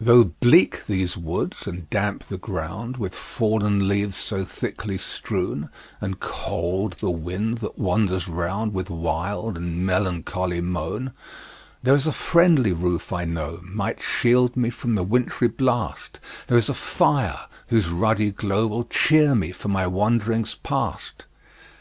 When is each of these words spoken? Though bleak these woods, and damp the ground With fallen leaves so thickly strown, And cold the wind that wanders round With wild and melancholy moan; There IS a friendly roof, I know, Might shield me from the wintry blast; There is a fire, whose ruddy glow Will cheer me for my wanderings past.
Though 0.00 0.22
bleak 0.22 0.86
these 0.86 1.16
woods, 1.16 1.66
and 1.66 1.90
damp 1.90 2.22
the 2.28 2.38
ground 2.38 2.96
With 2.96 3.12
fallen 3.12 3.88
leaves 3.88 4.16
so 4.16 4.44
thickly 4.44 4.98
strown, 4.98 5.68
And 6.00 6.20
cold 6.20 6.92
the 7.00 7.10
wind 7.10 7.58
that 7.58 7.76
wanders 7.76 8.28
round 8.28 8.72
With 8.72 8.88
wild 8.88 9.56
and 9.56 9.84
melancholy 9.84 10.60
moan; 10.60 11.10
There 11.82 11.96
IS 11.96 12.06
a 12.06 12.12
friendly 12.12 12.72
roof, 12.72 13.12
I 13.12 13.24
know, 13.24 13.58
Might 13.64 14.00
shield 14.00 14.56
me 14.56 14.70
from 14.70 14.92
the 14.94 15.02
wintry 15.02 15.48
blast; 15.48 16.20
There 16.46 16.56
is 16.56 16.68
a 16.68 16.72
fire, 16.72 17.46
whose 17.66 17.88
ruddy 17.88 18.30
glow 18.30 18.68
Will 18.68 18.84
cheer 18.84 19.34
me 19.34 19.50
for 19.50 19.66
my 19.66 19.88
wanderings 19.88 20.54
past. 20.62 21.26